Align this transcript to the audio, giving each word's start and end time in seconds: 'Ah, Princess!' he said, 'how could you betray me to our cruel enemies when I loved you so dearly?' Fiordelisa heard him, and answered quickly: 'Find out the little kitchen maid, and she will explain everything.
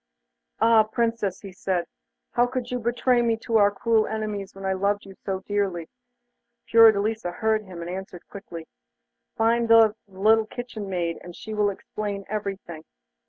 'Ah, 0.59 0.81
Princess!' 0.81 1.41
he 1.41 1.51
said, 1.51 1.85
'how 2.31 2.47
could 2.47 2.71
you 2.71 2.79
betray 2.79 3.21
me 3.21 3.37
to 3.37 3.57
our 3.57 3.69
cruel 3.69 4.07
enemies 4.07 4.55
when 4.55 4.65
I 4.65 4.73
loved 4.73 5.05
you 5.05 5.13
so 5.13 5.41
dearly?' 5.41 5.91
Fiordelisa 6.65 7.29
heard 7.31 7.65
him, 7.65 7.81
and 7.81 7.89
answered 7.91 8.27
quickly: 8.27 8.67
'Find 9.37 9.71
out 9.71 9.95
the 10.07 10.19
little 10.19 10.47
kitchen 10.47 10.89
maid, 10.89 11.19
and 11.23 11.35
she 11.35 11.53
will 11.53 11.69
explain 11.69 12.25
everything. 12.29 12.83